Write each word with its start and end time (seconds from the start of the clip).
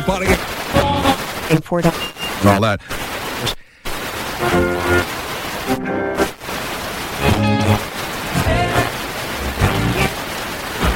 Toronto 0.00 0.12
pot 0.12 0.22
again. 0.22 0.38
And 1.50 1.64
all 2.46 2.60
that. 2.60 2.80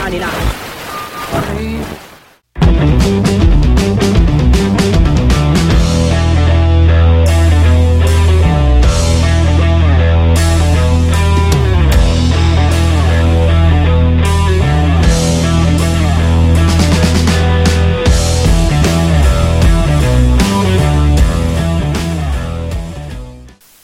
Anila. 0.04 0.41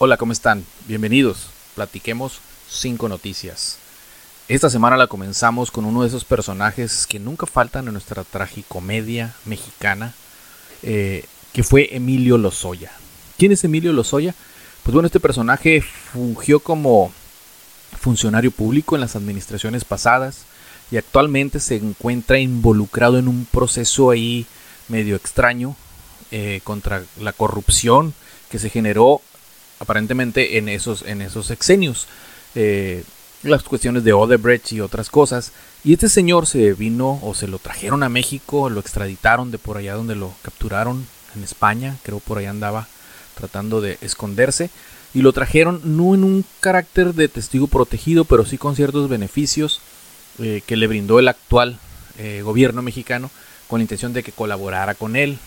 Hola, 0.08 0.16
¿cómo 0.16 0.32
están? 0.32 0.64
Bienvenidos. 0.86 1.50
Platiquemos 1.74 2.40
cinco 2.66 3.10
noticias. 3.10 3.76
Esta 4.48 4.70
semana 4.70 4.96
la 4.96 5.06
comenzamos 5.06 5.70
con 5.70 5.84
uno 5.84 6.00
de 6.00 6.08
esos 6.08 6.24
personajes 6.24 7.06
que 7.06 7.18
nunca 7.18 7.44
faltan 7.44 7.86
en 7.86 7.92
nuestra 7.92 8.24
tragicomedia 8.24 9.34
mexicana, 9.44 10.14
eh, 10.82 11.26
que 11.52 11.62
fue 11.62 11.94
Emilio 11.94 12.38
Lozoya. 12.38 12.90
¿Quién 13.36 13.52
es 13.52 13.64
Emilio 13.64 13.92
Lozoya? 13.92 14.34
Pues 14.82 14.94
bueno, 14.94 15.04
este 15.04 15.20
personaje 15.20 15.82
fungió 15.82 16.60
como 16.60 17.12
funcionario 18.00 18.50
público 18.50 18.94
en 18.94 19.02
las 19.02 19.14
administraciones 19.14 19.84
pasadas 19.84 20.46
y 20.90 20.96
actualmente 20.96 21.60
se 21.60 21.76
encuentra 21.76 22.38
involucrado 22.38 23.18
en 23.18 23.28
un 23.28 23.44
proceso 23.44 24.08
ahí 24.08 24.46
medio 24.88 25.16
extraño 25.16 25.76
eh, 26.30 26.62
contra 26.64 27.02
la 27.20 27.34
corrupción 27.34 28.14
que 28.50 28.58
se 28.58 28.70
generó 28.70 29.20
aparentemente 29.78 30.58
en 30.58 30.68
esos, 30.68 31.02
en 31.02 31.22
esos. 31.22 31.52
Eh, 32.54 33.04
las 33.42 33.62
cuestiones 33.62 34.04
de 34.04 34.12
Odebrecht 34.12 34.72
y 34.72 34.80
otras 34.80 35.10
cosas. 35.10 35.52
Y 35.84 35.92
este 35.92 36.08
señor 36.08 36.46
se 36.46 36.72
vino 36.74 37.20
o 37.22 37.34
se 37.34 37.46
lo 37.46 37.58
trajeron 37.58 38.02
a 38.02 38.08
México, 38.08 38.68
lo 38.68 38.80
extraditaron 38.80 39.50
de 39.50 39.58
por 39.58 39.76
allá 39.76 39.94
donde 39.94 40.16
lo 40.16 40.34
capturaron 40.42 41.06
en 41.36 41.44
España, 41.44 41.96
creo 42.02 42.18
por 42.18 42.38
allá 42.38 42.50
andaba 42.50 42.88
tratando 43.34 43.80
de 43.80 43.98
esconderse. 44.00 44.70
Y 45.14 45.22
lo 45.22 45.32
trajeron 45.32 45.80
no 45.84 46.14
en 46.14 46.24
un 46.24 46.44
carácter 46.60 47.14
de 47.14 47.28
testigo 47.28 47.66
protegido, 47.66 48.24
pero 48.24 48.44
sí 48.44 48.58
con 48.58 48.76
ciertos 48.76 49.08
beneficios 49.08 49.80
eh, 50.38 50.62
que 50.66 50.76
le 50.76 50.86
brindó 50.86 51.18
el 51.18 51.28
actual 51.28 51.78
eh, 52.18 52.42
gobierno 52.42 52.82
mexicano 52.82 53.30
con 53.68 53.78
la 53.78 53.84
intención 53.84 54.12
de 54.12 54.22
que 54.22 54.32
colaborara 54.32 54.94
con 54.94 55.16
él 55.16 55.38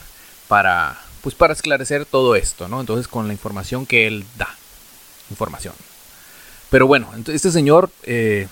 para 0.48 1.00
pues 1.22 1.36
para 1.36 1.54
esclarecer 1.54 2.06
todo 2.06 2.36
esto, 2.36 2.68
¿no? 2.68 2.80
Entonces 2.80 3.08
con 3.08 3.28
la 3.28 3.34
información 3.34 3.86
que 3.86 4.08
él 4.08 4.26
da, 4.38 4.50
información. 5.30 5.74
Pero 6.70 6.88
bueno, 6.88 7.10
este 7.28 7.52
señor 7.52 7.90
eh, 8.04 8.48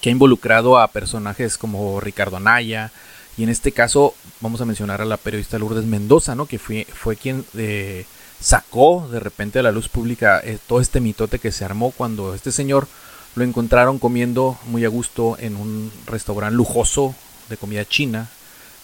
que 0.00 0.08
ha 0.08 0.12
involucrado 0.12 0.78
a 0.78 0.88
personajes 0.88 1.58
como 1.58 2.00
Ricardo 2.00 2.36
Anaya, 2.36 2.90
y 3.36 3.44
en 3.44 3.48
este 3.48 3.72
caso 3.72 4.14
vamos 4.40 4.60
a 4.60 4.64
mencionar 4.64 5.00
a 5.00 5.06
la 5.06 5.16
periodista 5.16 5.58
Lourdes 5.58 5.84
Mendoza, 5.84 6.34
¿no? 6.34 6.46
Que 6.46 6.58
fue, 6.58 6.86
fue 6.92 7.16
quien 7.16 7.44
eh, 7.56 8.04
sacó 8.40 9.08
de 9.10 9.20
repente 9.20 9.58
a 9.58 9.62
la 9.62 9.72
luz 9.72 9.88
pública 9.88 10.40
eh, 10.44 10.58
todo 10.66 10.80
este 10.80 11.00
mitote 11.00 11.38
que 11.38 11.52
se 11.52 11.64
armó 11.64 11.92
cuando 11.92 12.34
este 12.34 12.52
señor 12.52 12.88
lo 13.34 13.44
encontraron 13.44 13.98
comiendo 13.98 14.58
muy 14.66 14.84
a 14.84 14.88
gusto 14.88 15.36
en 15.38 15.56
un 15.56 15.90
restaurante 16.06 16.54
lujoso 16.54 17.14
de 17.48 17.56
comida 17.56 17.84
china 17.86 18.28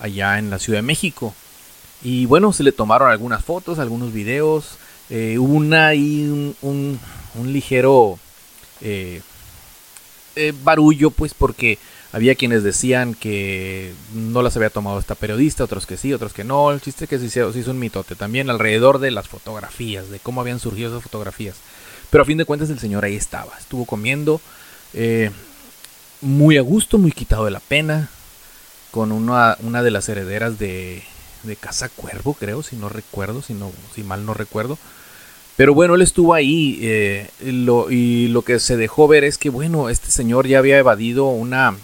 allá 0.01 0.39
en 0.39 0.49
la 0.49 0.59
Ciudad 0.59 0.79
de 0.79 0.83
México. 0.83 1.35
Y 2.03 2.27
bueno, 2.27 2.53
se 2.53 2.63
le 2.63 2.73
tomaron 2.73 3.11
algunas 3.11 3.45
fotos, 3.45 3.79
algunos 3.79 4.13
videos. 4.13 4.79
Eh, 5.11 5.39
una 5.39 5.95
y 5.95 6.27
un, 6.29 7.01
un, 7.35 7.53
ligero 7.53 8.19
eh, 8.83 9.23
eh, 10.37 10.53
barullo, 10.63 11.11
pues 11.11 11.33
porque 11.33 11.79
había 12.13 12.35
quienes 12.35 12.63
decían 12.63 13.15
que 13.15 13.95
no 14.13 14.43
las 14.43 14.57
había 14.57 14.71
tomado 14.71 14.99
esta 14.99 15.15
periodista, 15.15 15.65
otros 15.65 15.87
que 15.87 15.97
sí, 15.97 16.13
otros 16.13 16.35
que 16.35 16.45
no. 16.45 16.71
El 16.71 16.81
chiste 16.81 17.05
es 17.05 17.11
que 17.11 17.19
se 17.19 17.27
hizo, 17.27 17.53
se 17.53 17.71
un 17.71 17.79
mitote 17.79 18.17
también 18.17 18.51
alrededor 18.51 18.99
de 18.99 19.11
las 19.11 19.29
fotografías, 19.29 20.11
de 20.11 20.19
cómo 20.19 20.43
habían 20.43 20.61
surgido 20.61 20.91
esas 20.91 21.03
fotografías. 21.03 21.57
Pero 22.11 22.23
a 22.23 22.27
fin 22.27 22.39
de 22.39 22.45
cuentas 22.45 22.71
el 22.71 22.79
señor 22.79 23.05
ahí 23.05 23.17
estaba, 23.17 23.53
estuvo 23.59 23.85
comiendo 23.87 24.41
muy 26.21 26.57
a 26.57 26.63
gusto, 26.63 26.99
muy 26.99 27.13
quitado 27.13 27.45
de 27.45 27.51
la 27.51 27.61
pena, 27.61 28.11
con 28.91 29.13
una, 29.13 29.57
una 29.61 29.83
de 29.83 29.91
las 29.91 30.09
herederas 30.09 30.59
de, 30.59 31.03
de 31.49 31.57
Casa 31.57 31.89
Cuervo, 31.89 32.35
creo, 32.35 32.63
si 32.63 32.77
no 32.77 32.89
recuerdo, 32.89 33.43
si, 33.43 33.55
no, 33.55 33.73
si 33.95 34.03
mal 34.03 34.25
no 34.25 34.35
recuerdo. 34.35 34.79
Pero 35.57 35.75
bueno, 35.75 35.97
él 35.97 36.03
estuvo 36.03 36.35
ahí 36.35 36.79
eh, 36.83 37.29
lo, 37.41 37.91
y 37.91 38.29
lo 38.29 38.43
que 38.43 38.61
se 38.61 38.77
dejó 38.77 39.09
ver 39.09 39.25
es 39.25 39.39
que, 39.39 39.51
bueno, 39.51 39.89
este 39.89 40.11
señor 40.13 40.47
ya 40.47 40.59
había 40.59 40.79
evadido 40.79 41.27
una, 41.27 41.75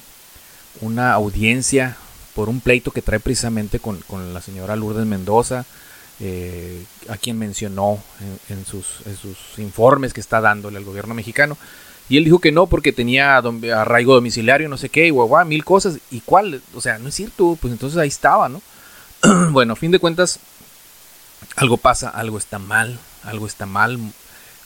una 0.81 1.13
audiencia 1.13 1.97
por 2.35 2.49
un 2.49 2.61
pleito 2.61 2.91
que 2.91 3.03
trae 3.03 3.21
precisamente 3.21 3.81
con, 3.81 4.01
la 4.33 4.41
señora 4.41 4.77
Lourdes 4.77 5.07
Mendoza, 5.07 5.65
eh, 6.21 6.85
a 7.09 7.17
quien 7.17 7.39
mencionó 7.39 7.99
en, 8.49 8.65
sus, 8.65 9.01
en, 9.07 9.17
sus, 9.17 9.59
informes 9.59 10.13
que 10.13 10.21
está 10.21 10.41
dándole 10.41 10.79
al 10.79 10.85
gobierno 10.85 11.15
mexicano. 11.15 11.57
Y 12.09 12.19
él 12.19 12.25
dijo 12.25 12.39
que 12.39 12.53
no 12.53 12.67
porque 12.67 12.93
tenía 12.93 13.39
arraigo 13.39 14.15
domiciliario, 14.15 14.69
no 14.69 14.77
sé 14.77 14.89
qué, 14.89 15.07
y 15.07 15.11
guau, 15.11 15.45
mil 15.47 15.65
cosas. 15.65 15.99
¿Y 16.11 16.21
cuál? 16.21 16.61
O 16.75 16.81
sea, 16.81 16.99
no 16.99 17.09
es 17.09 17.15
cierto, 17.15 17.57
pues 17.61 17.73
entonces 17.73 17.99
ahí 17.99 18.09
estaba, 18.09 18.49
¿no? 18.49 18.61
bueno, 19.51 19.75
a 19.75 19.77
fin 19.77 19.91
de 19.91 19.99
cuentas, 19.99 20.41
algo 21.57 21.77
pasa, 21.77 22.09
algo 22.09 22.39
está 22.39 22.59
mal, 22.59 22.99
algo 23.23 23.47
está 23.47 23.67
mal, 23.67 23.99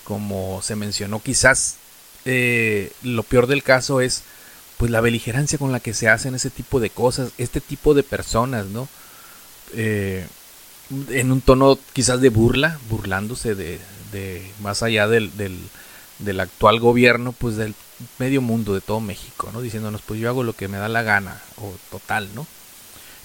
como 0.04 0.60
se 0.62 0.76
mencionó, 0.76 1.20
quizás 1.20 1.76
eh, 2.24 2.92
lo 3.02 3.22
peor 3.22 3.46
del 3.46 3.62
caso 3.62 4.00
es 4.00 4.22
pues 4.76 4.90
la 4.90 5.00
beligerancia 5.00 5.58
con 5.58 5.72
la 5.72 5.80
que 5.80 5.92
se 5.92 6.08
hacen 6.08 6.34
ese 6.34 6.50
tipo 6.50 6.80
de 6.80 6.90
cosas, 6.90 7.32
este 7.36 7.60
tipo 7.60 7.94
de 7.94 8.04
personas, 8.04 8.66
¿no? 8.66 8.88
Eh, 9.74 10.26
en 11.10 11.32
un 11.32 11.40
tono 11.40 11.78
quizás 11.92 12.20
de 12.20 12.30
burla, 12.30 12.78
burlándose 12.88 13.54
de, 13.54 13.80
más 14.60 14.82
allá 14.82 15.08
del, 15.08 15.36
del, 15.36 15.58
del, 16.20 16.40
actual 16.40 16.80
gobierno, 16.80 17.32
pues 17.32 17.56
del 17.56 17.74
medio 18.18 18.40
mundo, 18.40 18.72
de 18.72 18.80
todo 18.80 19.00
México, 19.00 19.50
¿no? 19.52 19.60
Diciéndonos, 19.60 20.00
pues 20.02 20.20
yo 20.20 20.28
hago 20.28 20.44
lo 20.44 20.54
que 20.54 20.68
me 20.68 20.78
da 20.78 20.88
la 20.88 21.02
gana, 21.02 21.40
o 21.56 21.74
total, 21.90 22.28
¿no? 22.34 22.46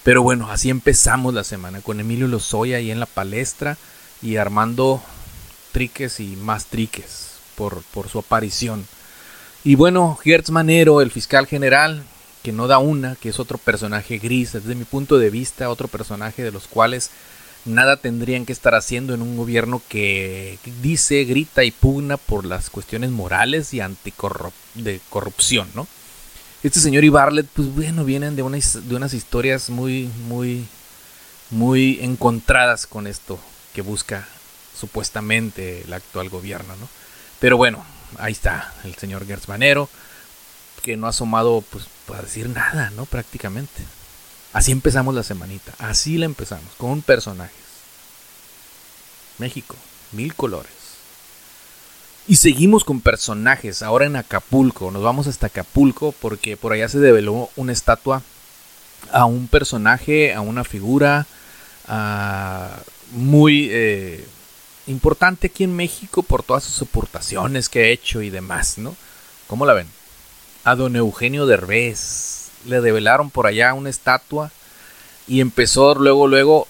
Pero 0.04 0.22
bueno, 0.22 0.52
así 0.52 0.70
empezamos 0.70 1.34
la 1.34 1.44
semana 1.44 1.82
con 1.82 2.00
Emilio 2.00 2.28
Lozoya 2.28 2.78
ahí 2.78 2.92
en 2.92 3.00
la 3.00 3.06
palestra 3.06 3.78
y 4.22 4.36
armando 4.36 5.02
triques 5.72 6.20
y 6.20 6.36
más 6.36 6.66
triques 6.66 7.36
por, 7.56 7.84
por 7.94 8.10
su 8.10 8.20
aparición. 8.20 8.86
Y 9.64 9.76
bueno, 9.76 10.18
Gertz 10.22 10.50
Manero, 10.50 11.02
el 11.02 11.10
fiscal 11.10 11.48
general, 11.48 12.04
que 12.44 12.52
no 12.52 12.68
da 12.68 12.80
una, 12.80 13.16
que 13.16 13.30
es 13.30 13.40
otro 13.40 13.58
personaje 13.58 14.18
gris, 14.18 14.52
desde 14.52 14.76
mi 14.76 14.84
punto 14.84 15.18
de 15.18 15.30
vista, 15.30 15.70
otro 15.70 15.88
personaje 15.88 16.44
de 16.44 16.52
los 16.52 16.68
cuales 16.68 17.10
nada 17.64 17.96
tendrían 17.96 18.46
que 18.46 18.52
estar 18.52 18.76
haciendo 18.76 19.14
en 19.14 19.22
un 19.22 19.38
gobierno 19.38 19.82
que 19.88 20.60
dice, 20.82 21.24
grita 21.24 21.64
y 21.64 21.72
pugna 21.72 22.18
por 22.18 22.44
las 22.44 22.70
cuestiones 22.70 23.12
morales 23.12 23.74
y 23.74 23.80
de 24.76 25.00
corrupción, 25.10 25.70
¿no? 25.74 25.88
Este 26.64 26.80
señor 26.80 27.04
y 27.04 27.10
Bartlett, 27.10 27.48
pues 27.54 27.68
bueno, 27.76 28.06
vienen 28.06 28.38
de, 28.38 28.44
de 28.44 28.96
unas 28.96 29.14
historias 29.14 29.70
muy, 29.70 30.10
muy, 30.28 30.66
muy 31.50 32.00
encontradas 32.02 32.88
con 32.88 33.06
esto 33.06 33.38
que 33.74 33.82
busca 33.82 34.26
supuestamente 34.74 35.82
el 35.82 35.92
actual 35.92 36.30
gobierno, 36.30 36.74
¿no? 36.78 36.88
Pero 37.40 37.58
bueno, 37.58 37.86
ahí 38.18 38.32
está 38.32 38.74
el 38.86 38.96
señor 38.96 39.26
Gertz 39.28 39.50
Manero, 39.50 39.90
que 40.82 40.96
no 40.96 41.08
ha 41.08 41.10
asomado, 41.10 41.62
pues, 41.70 41.86
para 42.08 42.22
decir 42.22 42.48
nada, 42.48 42.92
¿no? 42.92 43.06
Prácticamente. 43.06 43.84
Así 44.54 44.72
empezamos 44.72 45.14
la 45.16 45.24
semanita, 45.24 45.74
así 45.80 46.18
la 46.18 46.26
empezamos, 46.26 46.74
con 46.78 47.02
personajes. 47.02 47.56
México, 49.38 49.76
mil 50.14 50.34
colores. 50.34 50.83
Y 52.26 52.38
seguimos 52.38 52.86
con 52.86 53.02
personajes, 53.02 53.82
ahora 53.82 54.06
en 54.06 54.16
Acapulco, 54.16 54.92
nos 54.92 55.04
vamos 55.04 55.28
hasta 55.28 55.48
Acapulco 55.48 56.14
porque 56.22 56.56
por 56.56 56.72
allá 56.72 56.88
se 56.88 57.00
develó 57.00 57.50
una 57.58 57.74
estatua 57.74 58.22
a 59.12 59.26
un 59.26 59.48
personaje, 59.48 60.34
a 60.34 60.40
una 60.40 60.64
figura 60.64 61.28
muy 63.12 63.68
eh, 63.72 64.26
importante 64.88 65.48
aquí 65.48 65.66
en 65.66 65.76
México 65.76 66.24
por 66.24 66.44
todas 66.44 66.64
sus 66.64 66.82
aportaciones 66.88 67.68
que 67.68 67.84
ha 67.84 67.88
hecho 67.88 68.22
y 68.22 68.30
demás, 68.30 68.78
¿no? 68.78 68.96
¿Cómo 69.48 69.66
la 69.66 69.74
ven? 69.74 69.88
A 70.64 70.76
don 70.76 70.96
Eugenio 70.96 71.46
Derbez 71.46 72.52
le 72.66 72.80
develaron 72.80 73.32
por 73.32 73.48
allá 73.48 73.74
una 73.74 73.90
estatua 73.90 74.50
y 75.28 75.42
empezó 75.42 75.96
luego, 75.96 76.28
luego 76.28 76.68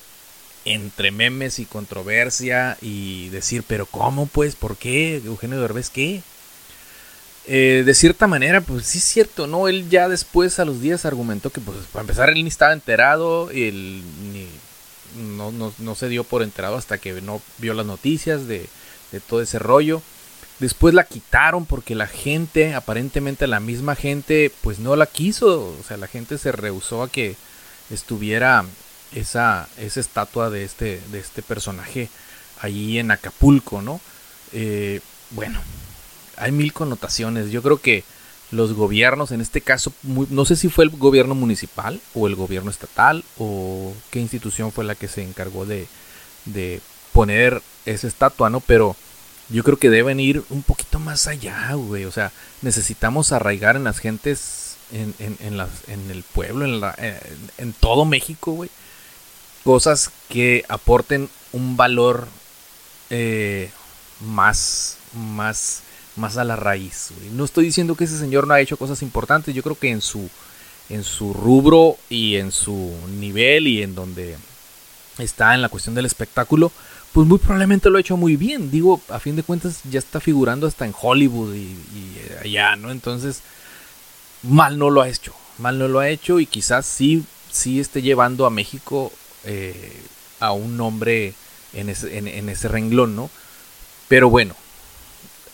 entre 0.65 1.11
memes 1.11 1.59
y 1.59 1.65
controversia 1.65 2.77
y 2.81 3.29
decir, 3.29 3.63
pero 3.67 3.85
¿cómo 3.85 4.25
pues? 4.25 4.55
¿Por 4.55 4.77
qué? 4.77 5.17
Eugenio 5.17 5.59
Derbez, 5.59 5.89
¿qué? 5.89 6.21
Eh, 7.45 7.83
de 7.85 7.93
cierta 7.93 8.27
manera, 8.27 8.61
pues 8.61 8.85
sí 8.85 8.99
es 8.99 9.03
cierto, 9.03 9.47
¿no? 9.47 9.67
Él 9.67 9.89
ya 9.89 10.07
después 10.07 10.59
a 10.59 10.65
los 10.65 10.79
días 10.81 11.05
argumentó 11.05 11.49
que, 11.49 11.59
pues, 11.59 11.77
para 11.91 12.01
empezar, 12.01 12.29
él 12.29 12.41
ni 12.41 12.47
estaba 12.47 12.71
enterado, 12.71 13.49
él, 13.51 14.01
ni, 14.31 14.47
no, 15.21 15.51
no, 15.51 15.95
se 15.95 16.07
dio 16.07 16.23
por 16.23 16.41
enterado 16.41 16.77
hasta 16.77 16.97
que 16.97 17.21
no 17.21 17.41
vio 17.57 17.73
las 17.73 17.85
noticias 17.85 18.47
de, 18.47 18.69
de 19.11 19.19
todo 19.19 19.41
ese 19.41 19.59
rollo. 19.59 20.01
Después 20.59 20.93
la 20.93 21.03
quitaron 21.03 21.65
porque 21.65 21.95
la 21.95 22.07
gente, 22.07 22.73
aparentemente 22.75 23.47
la 23.47 23.59
misma 23.59 23.95
gente, 23.95 24.51
pues 24.61 24.79
no 24.79 24.95
la 24.95 25.07
quiso. 25.07 25.75
O 25.79 25.83
sea, 25.85 25.97
la 25.97 26.07
gente 26.07 26.37
se 26.37 26.53
rehusó 26.53 27.03
a 27.03 27.09
que 27.09 27.35
estuviera 27.89 28.63
esa, 29.15 29.67
esa 29.77 29.99
estatua 29.99 30.49
de 30.49 30.63
este, 30.63 31.01
de 31.11 31.19
este 31.19 31.41
personaje 31.41 32.09
allí 32.61 32.99
en 32.99 33.11
Acapulco, 33.11 33.81
¿no? 33.81 33.99
Eh, 34.53 35.01
bueno, 35.31 35.59
hay 36.37 36.51
mil 36.51 36.73
connotaciones. 36.73 37.51
Yo 37.51 37.61
creo 37.61 37.81
que 37.81 38.03
los 38.51 38.73
gobiernos, 38.73 39.31
en 39.31 39.41
este 39.41 39.61
caso, 39.61 39.91
no 40.03 40.45
sé 40.45 40.55
si 40.55 40.69
fue 40.69 40.85
el 40.85 40.91
gobierno 40.91 41.35
municipal 41.35 41.99
o 42.13 42.27
el 42.27 42.35
gobierno 42.35 42.69
estatal 42.69 43.23
o 43.39 43.93
qué 44.11 44.19
institución 44.19 44.71
fue 44.71 44.83
la 44.83 44.95
que 44.95 45.07
se 45.07 45.23
encargó 45.23 45.65
de, 45.65 45.87
de 46.45 46.81
poner 47.11 47.61
esa 47.85 48.07
estatua, 48.07 48.49
¿no? 48.49 48.59
Pero 48.59 48.95
yo 49.49 49.63
creo 49.63 49.77
que 49.77 49.89
deben 49.89 50.19
ir 50.19 50.43
un 50.49 50.63
poquito 50.63 50.99
más 50.99 51.27
allá, 51.27 51.73
güey. 51.73 52.05
O 52.05 52.11
sea, 52.11 52.31
necesitamos 52.61 53.31
arraigar 53.31 53.75
en 53.75 53.83
las 53.83 53.99
gentes, 53.99 54.77
en, 54.91 55.15
en, 55.19 55.37
en, 55.41 55.57
las, 55.57 55.69
en 55.87 56.11
el 56.11 56.23
pueblo, 56.23 56.65
en, 56.65 56.79
la, 56.79 56.95
en 57.57 57.73
todo 57.73 58.05
México, 58.05 58.53
güey. 58.53 58.69
Cosas 59.63 60.11
que 60.29 60.65
aporten 60.67 61.29
un 61.51 61.77
valor 61.77 62.27
eh, 63.09 63.69
más, 64.19 64.97
más 65.13 65.83
más 66.15 66.37
a 66.37 66.43
la 66.43 66.55
raíz. 66.55 67.09
No 67.31 67.45
estoy 67.45 67.65
diciendo 67.65 67.95
que 67.95 68.03
ese 68.03 68.17
señor 68.17 68.47
no 68.47 68.53
ha 68.53 68.61
hecho 68.61 68.77
cosas 68.77 69.01
importantes, 69.01 69.53
yo 69.53 69.63
creo 69.63 69.77
que 69.77 69.89
en 69.89 70.01
su, 70.01 70.29
en 70.89 71.03
su 71.03 71.33
rubro 71.33 71.97
y 72.09 72.35
en 72.35 72.51
su 72.51 72.93
nivel 73.19 73.67
y 73.67 73.81
en 73.81 73.95
donde 73.95 74.37
está 75.17 75.53
en 75.55 75.61
la 75.61 75.69
cuestión 75.69 75.95
del 75.95 76.05
espectáculo, 76.05 76.71
pues 77.11 77.27
muy 77.27 77.37
probablemente 77.37 77.89
lo 77.89 77.97
ha 77.97 78.01
hecho 78.01 78.17
muy 78.17 78.35
bien. 78.35 78.71
Digo, 78.71 79.01
a 79.09 79.19
fin 79.19 79.35
de 79.35 79.43
cuentas 79.43 79.81
ya 79.89 79.99
está 79.99 80.19
figurando 80.19 80.67
hasta 80.67 80.85
en 80.85 80.93
Hollywood 80.99 81.53
y, 81.53 81.75
allá, 82.43 82.75
¿no? 82.75 82.91
Entonces, 82.91 83.41
mal 84.43 84.77
no 84.77 84.89
lo 84.89 85.01
ha 85.01 85.09
hecho, 85.09 85.33
mal 85.57 85.77
no 85.77 85.87
lo 85.87 85.99
ha 85.99 86.09
hecho 86.09 86.39
y 86.39 86.45
quizás 86.45 86.85
sí, 86.85 87.23
sí 87.51 87.79
esté 87.79 88.01
llevando 88.01 88.45
a 88.45 88.49
México 88.49 89.11
eh, 89.43 90.01
a 90.39 90.51
un 90.51 90.77
nombre 90.77 91.33
en 91.73 91.89
ese, 91.89 92.17
en 92.17 92.49
ese 92.49 92.67
renglón, 92.67 93.15
¿no? 93.15 93.29
Pero 94.07 94.29
bueno, 94.29 94.55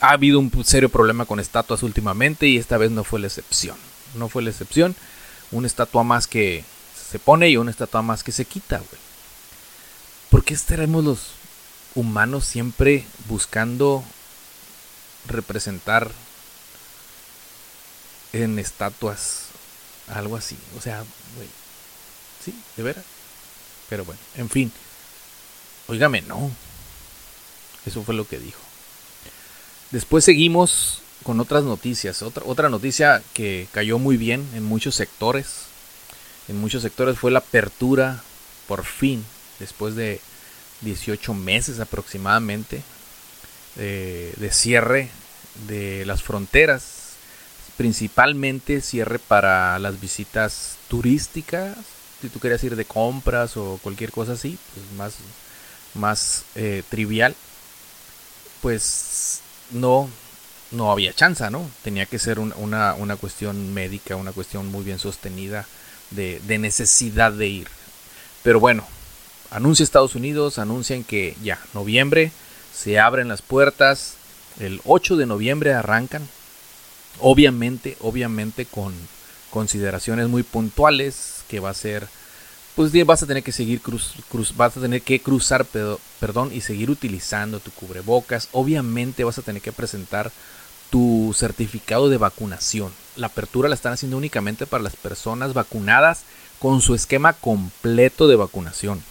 ha 0.02 0.12
habido 0.12 0.40
un 0.40 0.52
serio 0.66 0.90
problema 0.90 1.26
con 1.26 1.40
estatuas 1.40 1.84
últimamente 1.84 2.48
y 2.48 2.58
esta 2.58 2.78
vez 2.78 2.92
no 2.92 3.04
fue 3.04 3.20
la 3.20 3.28
excepción. 3.28 3.78
No 4.16 4.30
fue 4.30 4.42
la 4.42 4.50
excepción. 4.50 4.96
Una 5.52 5.68
estatua 5.68 6.04
más 6.04 6.28
que 6.28 6.64
se 7.10 7.20
pone 7.20 7.50
y 7.50 7.58
una 7.58 7.72
estatua 7.72 8.02
más 8.02 8.24
que 8.24 8.32
se 8.32 8.46
quita, 8.46 8.78
güey. 8.78 9.02
¿Por 10.30 10.44
qué 10.44 10.54
estaremos 10.54 11.04
los 11.04 11.20
humanos 11.96 12.46
siempre 12.46 13.06
buscando 13.28 14.04
representar 15.28 16.12
en 18.32 18.60
estatuas 18.60 19.46
algo 20.08 20.38
así? 20.38 20.58
O 20.78 20.82
sea, 20.82 21.04
güey. 21.36 21.48
Sí, 22.44 22.54
de 22.78 22.84
veras. 22.84 23.06
Pero 23.90 24.06
bueno, 24.06 24.22
en 24.36 24.50
fin. 24.50 24.72
Óigame, 25.88 26.22
no. 26.22 26.52
Eso 27.86 28.04
fue 28.04 28.14
lo 28.16 28.28
que 28.28 28.40
dijo. 28.40 28.60
Después 29.92 30.24
seguimos 30.24 31.02
con 31.24 31.40
otras 31.40 31.64
noticias. 31.64 32.22
Otra, 32.22 32.44
otra 32.46 32.70
noticia 32.70 33.24
que 33.34 33.68
cayó 33.72 33.98
muy 33.98 34.18
bien 34.18 34.48
en 34.54 34.64
muchos 34.64 34.96
sectores. 34.96 35.64
En 36.48 36.60
muchos 36.60 36.84
sectores 36.84 37.18
fue 37.18 37.32
la 37.32 37.40
apertura, 37.40 38.24
por 38.68 38.86
fin, 38.86 39.26
después 39.60 39.96
de 39.96 40.22
18 40.82 41.34
meses 41.34 41.80
aproximadamente, 41.80 42.82
de 43.76 44.50
cierre 44.52 45.10
de 45.68 46.06
las 46.06 46.24
fronteras. 46.24 47.14
Principalmente 47.78 48.82
cierre 48.82 49.20
para 49.20 49.80
las 49.80 50.02
visitas 50.02 50.78
turísticas. 50.88 51.78
Si 52.22 52.30
tú 52.30 52.40
querías 52.40 52.64
ir 52.64 52.76
de 52.76 52.86
compras 52.86 53.56
o 53.58 53.80
cualquier 53.82 54.12
cosa 54.12 54.34
así, 54.34 54.58
pues 54.74 54.86
más, 54.98 55.16
más 55.94 56.44
eh, 56.56 56.84
trivial. 56.90 57.36
Pues 58.62 59.42
no, 59.72 60.10
no 60.72 60.92
había 60.92 61.14
chance, 61.14 61.50
¿no? 61.50 61.70
Tenía 61.84 62.06
que 62.06 62.20
ser 62.20 62.40
una, 62.40 62.94
una, 62.94 63.16
cuestión 63.16 63.74
médica, 63.74 64.16
una 64.16 64.34
cuestión 64.34 64.68
muy 64.68 64.84
bien 64.84 65.00
sostenida 65.00 65.66
de, 66.12 66.42
de, 66.46 66.58
necesidad 66.58 67.32
de 67.32 67.48
ir. 67.48 67.68
Pero 68.44 68.60
bueno, 68.60 68.86
anuncia 69.52 69.84
Estados 69.84 70.16
Unidos, 70.16 70.60
anuncian 70.60 71.04
que 71.04 71.36
ya, 71.42 71.60
noviembre, 71.74 72.32
se 72.74 73.00
abren 73.00 73.30
las 73.30 73.42
puertas, 73.42 74.16
el 74.60 74.82
8 74.86 75.16
de 75.16 75.26
noviembre 75.26 75.74
arrancan, 75.74 76.28
obviamente, 77.20 77.98
obviamente 78.02 78.66
con 78.66 78.94
consideraciones 79.50 80.28
muy 80.28 80.44
puntuales, 80.44 81.44
que 81.48 81.60
va 81.60 81.70
a 81.70 81.74
ser 81.74 82.08
pues 82.76 82.94
vas 83.06 83.22
a 83.22 83.28
tener 83.28 83.44
que 83.44 83.52
seguir 83.52 83.82
cruz, 83.82 84.14
cruz, 84.32 84.56
vas 84.56 84.78
a 84.78 84.80
tener 84.80 85.02
que 85.02 85.20
cruzar 85.20 85.66
perdón 86.20 86.52
y 86.54 86.62
seguir 86.62 86.90
utilizando 86.90 87.60
tu 87.60 87.72
cubrebocas. 87.72 88.48
Obviamente 88.54 89.26
vas 89.26 89.38
a 89.38 89.42
tener 89.42 89.62
que 89.62 89.74
presentar 89.74 90.32
tu 90.90 91.36
certificado 91.36 92.08
de 92.08 92.18
vacunación. 92.18 92.94
La 93.18 93.28
apertura 93.28 93.68
la 93.68 93.76
están 93.76 93.92
haciendo 93.92 94.16
únicamente 94.16 94.66
para 94.66 94.82
las 94.82 94.96
personas 94.96 95.54
vacunadas 95.54 96.22
con 96.58 96.80
su 96.80 96.96
esquema 96.96 97.34
completo 97.34 98.30
de 98.30 98.38
vacunación. 98.38 99.04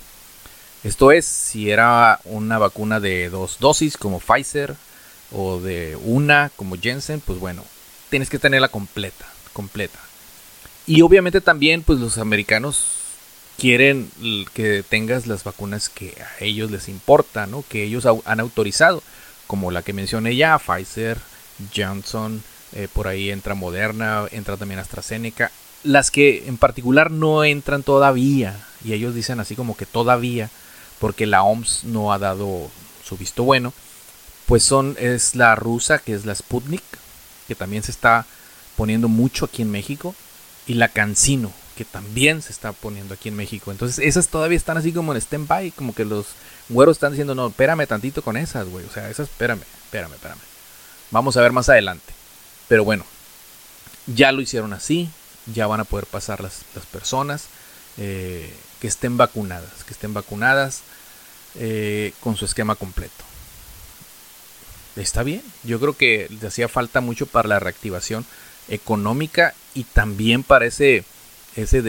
Esto 0.83 1.13
es 1.13 1.27
si 1.27 1.71
era 1.71 2.21
una 2.25 2.57
vacuna 2.57 3.01
de 3.01 3.29
dos 3.29 3.59
dosis 3.61 3.99
como 3.99 4.21
Pfizer 4.21 4.77
o 5.33 5.61
de 5.61 5.99
una 6.05 6.51
como 6.57 6.77
Jensen 6.77 7.21
pues 7.21 7.39
bueno 7.39 7.65
tienes 8.09 8.31
que 8.31 8.39
tenerla 8.39 8.69
completa 8.69 9.27
completa 9.53 9.99
y 10.89 11.03
obviamente 11.03 11.43
también 11.43 11.83
pues 11.83 12.01
los 12.01 12.17
americanos 12.17 12.97
quieren 13.59 14.11
que 14.55 14.83
tengas 14.89 15.27
las 15.27 15.45
vacunas 15.45 15.91
que 15.91 16.17
a 16.23 16.43
ellos 16.43 16.71
les 16.71 16.89
importa, 16.89 17.47
¿no? 17.47 17.63
Que 17.69 17.85
ellos 17.85 18.07
han 18.07 18.41
autorizado, 18.41 19.03
como 19.47 19.71
la 19.71 19.83
que 19.83 19.93
mencioné 19.93 20.35
ya, 20.35 20.59
Pfizer, 20.59 21.19
Johnson, 21.77 22.43
eh, 22.73 22.89
por 22.91 23.07
ahí 23.07 23.31
entra 23.31 23.55
Moderna, 23.55 24.25
entra 24.31 24.57
también 24.57 24.81
AstraZeneca, 24.81 25.51
las 25.85 26.11
que 26.11 26.49
en 26.49 26.57
particular 26.57 27.11
no 27.11 27.45
entran 27.45 27.83
todavía, 27.83 28.59
y 28.83 28.95
ellos 28.95 29.15
dicen 29.15 29.41
así 29.41 29.57
como 29.57 29.77
que 29.77 29.85
todavía, 29.85 30.49
porque 30.99 31.27
la 31.27 31.43
OMS 31.43 31.85
no 31.85 32.15
ha 32.15 32.19
dado 32.19 32.71
su 33.05 33.19
visto 33.19 33.45
bueno, 33.45 33.75
pues 34.47 34.63
son, 34.63 34.97
es 34.99 35.35
la 35.35 35.55
rusa, 35.55 35.99
que 35.99 36.15
es 36.15 36.25
la 36.25 36.35
Sputnik, 36.35 36.83
que 37.47 37.55
también 37.55 37.83
se 37.83 37.91
está 37.91 38.25
poniendo 38.75 39.09
mucho 39.09 39.45
aquí 39.45 39.61
en 39.61 39.71
México, 39.71 40.15
y 40.69 40.75
la 40.75 40.89
Cancino, 40.89 41.51
que 41.77 41.85
también 41.85 42.43
se 42.43 42.53
está 42.53 42.73
poniendo 42.73 43.15
aquí 43.15 43.31
en 43.31 43.37
México. 43.37 43.73
Entonces, 43.73 43.99
esas 44.05 44.29
todavía 44.29 44.57
están 44.57 44.77
así 44.77 44.93
como 44.93 45.13
en 45.13 45.21
stand-by, 45.21 45.73
como 45.73 45.95
que 45.95 46.05
los 46.05 46.27
güeros 46.69 46.99
están 46.99 47.13
diciendo, 47.13 47.35
no, 47.35 47.49
espérame 47.49 47.87
tantito 47.87 48.23
con 48.23 48.37
esas, 48.37 48.69
güey. 48.69 48.85
O 48.85 48.91
sea, 48.91 49.09
esas, 49.09 49.29
espérame, 49.29 49.63
espérame, 49.85 50.13
espérame. 50.13 50.41
Vamos 51.11 51.37
a 51.37 51.41
ver 51.41 51.53
más 51.53 51.71
adelante. 51.71 52.13
Pero 52.69 52.85
bueno, 52.85 53.07
ya 54.07 54.31
lo 54.31 54.43
hicieron 54.43 54.75
así, 54.75 55.09
ya 55.47 55.67
van 55.67 55.81
a 55.81 55.85
poder 55.85 56.05
pasar 56.05 56.43
las, 56.43 56.65
personas 56.93 57.47
eh, 57.97 58.55
que 58.81 58.89
estén 58.89 59.17
vacunadas, 59.17 59.85
que 59.87 59.95
estén 59.95 60.13
vacunadas 60.13 60.83
eh, 61.55 62.13
con 62.21 62.37
su 62.37 62.45
esquema 62.45 62.75
completo. 62.75 63.25
Está 64.97 65.23
bien, 65.23 65.43
yo 65.63 65.81
creo 65.81 65.97
que 65.97 66.29
le 66.29 66.49
hacía 66.49 66.69
falta 66.69 67.01
mucho 67.01 67.27
para 67.27 67.49
la 67.49 67.61
reactivación 67.61 68.27
económica 68.69 69.55
y 69.75 69.85
también 69.85 70.43
para 70.43 70.67
ese 70.67 71.05
ese 71.57 71.83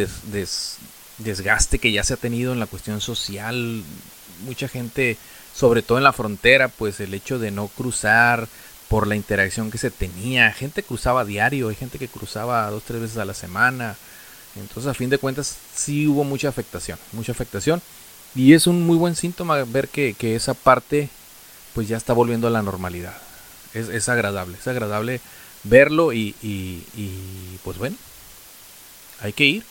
desgaste 1.20 1.80
que 1.80 1.92
ya 1.92 2.04
se 2.04 2.14
ha 2.14 2.18
tenido 2.18 2.54
en 2.54 2.60
la 2.60 2.66
cuestión 2.66 3.02
social. 3.02 3.84
Mucha 4.46 4.68
gente, 4.68 5.18
sobre 5.54 5.82
todo 5.82 5.98
en 5.98 6.04
la 6.04 6.14
frontera, 6.14 6.70
pues 6.70 7.00
el 7.00 7.14
hecho 7.14 7.40
de 7.40 7.52
no 7.52 7.68
cruzar 7.68 8.48
por 8.88 9.06
la 9.06 9.16
interacción 9.16 9.70
que 9.70 9.78
se 9.78 9.92
tenía. 9.92 10.52
Gente 10.52 10.82
cruzaba 10.82 11.26
diario, 11.26 11.70
hay 11.70 11.76
gente 11.76 12.00
que 12.00 12.08
cruzaba 12.08 12.70
dos, 12.72 12.84
tres 12.84 13.02
veces 13.02 13.18
a 13.18 13.26
la 13.26 13.34
semana. 13.34 13.96
Entonces, 14.56 14.90
a 14.90 14.96
fin 14.96 15.10
de 15.10 15.20
cuentas, 15.20 15.58
sí 15.76 16.08
hubo 16.08 16.24
mucha 16.24 16.50
afectación, 16.50 16.98
mucha 17.12 17.32
afectación. 17.32 17.82
Y 18.36 18.54
es 18.54 18.68
un 18.68 18.86
muy 18.86 18.98
buen 18.98 19.16
síntoma 19.16 19.64
ver 19.64 19.88
que, 19.88 20.16
esa 20.36 20.56
parte, 20.56 21.10
pues 21.74 21.88
ya 21.88 21.98
está 21.98 22.14
volviendo 22.14 22.48
a 22.48 22.52
la 22.52 22.64
normalidad. 22.64 23.16
Es, 23.74 24.10
agradable, 24.10 24.58
es 24.60 24.68
agradable 24.68 25.22
verlo 25.64 26.14
y, 26.14 26.36
y, 26.42 26.84
y 26.96 27.60
pues 27.64 27.78
bueno, 27.78 27.96
hay 29.22 29.34
que 29.34 29.46
ir, 29.46 29.66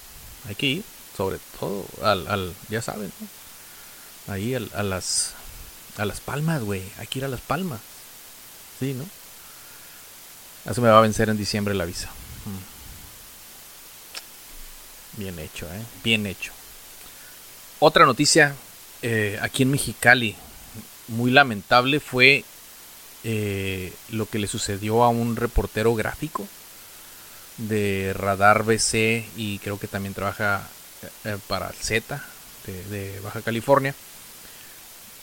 hay 0.49 0.54
que 0.54 0.66
ir, 0.66 0.85
sobre 1.16 1.38
todo 1.59 1.85
al, 2.02 2.26
al 2.28 2.54
ya 2.68 2.83
saben, 2.83 3.12
ahí 4.26 4.54
a 4.54 4.83
las 4.83 5.35
a 5.97 6.04
las 6.04 6.21
palmas, 6.21 6.62
güey, 6.62 6.83
hay 6.99 7.07
que 7.07 7.18
ir 7.18 7.25
a 7.25 7.28
las 7.28 7.40
palmas, 7.40 7.80
sí, 8.78 8.95
¿no? 8.95 9.04
Eso 10.71 10.80
me 10.83 10.88
va 10.88 10.99
a 10.99 11.02
vencer 11.02 11.28
en 11.28 11.37
diciembre 11.37 11.75
la 11.75 11.85
visa. 11.85 12.09
Mm. 12.45 12.78
Bien 15.21 15.38
hecho, 15.38 15.66
¿eh? 15.66 15.83
Bien 16.04 16.26
hecho. 16.26 16.52
Otra 17.80 18.07
noticia 18.07 18.54
eh, 19.02 19.38
aquí 19.40 19.62
en 19.62 19.71
Mexicali, 19.71 20.37
muy 21.09 21.30
lamentable 21.30 22.00
fue 22.00 22.45
eh, 23.25 23.92
lo 24.10 24.26
que 24.26 24.38
le 24.38 24.46
sucedió 24.46 25.02
a 25.02 25.08
un 25.08 25.37
reportero 25.37 25.94
gráfico 25.94 26.46
de 27.56 28.12
Radar 28.14 28.62
BC 28.62 29.26
y 29.37 29.58
creo 29.58 29.78
que 29.78 29.88
también 29.88 30.14
trabaja 30.14 30.68
eh, 31.25 31.37
para 31.48 31.72
Z 31.72 32.22
de, 32.66 33.20
Baja 33.20 33.42
California. 33.42 33.94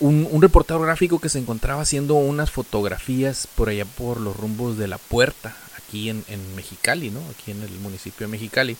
Un, 0.02 0.42
reportero 0.42 0.82
gráfico 0.82 1.20
que 1.20 1.30
se 1.30 1.40
encontraba 1.40 1.82
haciendo 1.82 2.16
unas 2.16 2.52
fotografías 2.52 3.48
por 3.56 3.70
allá 3.70 3.86
por 3.86 4.20
los 4.20 4.36
rumbos 4.36 4.78
de 4.78 4.90
la 4.90 4.98
puerta, 4.98 5.56
aquí 5.78 6.10
en, 6.10 6.26
Mexicali, 6.56 7.12
¿no? 7.12 7.22
Aquí 7.30 7.52
en 7.52 7.62
el 7.62 7.72
municipio 7.80 8.28
de 8.28 8.32
Mexicali. 8.32 8.76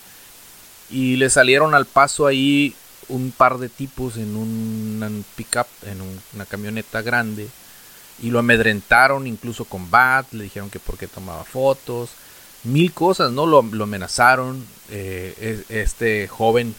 Y 0.90 1.16
le 1.16 1.30
salieron 1.30 1.74
al 1.74 1.86
paso 1.86 2.28
ahí 2.28 2.76
un 3.08 3.32
par 3.32 3.60
de 3.60 3.70
tipos 3.70 4.18
en 4.18 4.36
un 4.36 5.24
pickup, 5.38 5.68
en 5.86 6.02
una 6.34 6.46
camioneta 6.46 7.02
grande 7.02 7.48
y 8.22 8.30
lo 8.30 8.40
amedrentaron 8.40 9.28
incluso 9.28 9.66
con 9.66 9.90
bat, 9.92 10.32
le 10.32 10.46
dijeron 10.46 10.70
que 10.70 10.80
porque 10.80 11.08
tomaba 11.08 11.44
fotos, 11.44 12.12
mil 12.64 12.92
cosas, 12.92 13.32
¿no? 13.32 13.46
Lo, 13.46 13.60
amenazaron. 13.60 14.66
Eh, 14.90 15.64
este 15.70 16.28
joven 16.28 16.76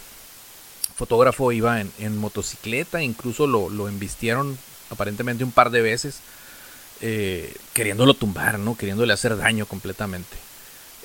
fotógrafo 0.94 1.52
iba 1.52 1.80
en, 1.80 2.18
motocicleta, 2.18 3.02
incluso 3.02 3.46
lo, 3.46 3.68
lo, 3.68 3.88
embistieron 3.88 4.56
aparentemente 4.90 5.44
un 5.44 5.52
par 5.52 5.70
de 5.70 5.82
veces, 5.82 6.20
eh, 7.00 7.54
queriéndolo 7.74 8.14
tumbar, 8.14 8.58
¿no? 8.58 8.76
Queriéndole 8.76 9.12
hacer 9.12 9.36
daño 9.36 9.66
completamente. 9.66 10.36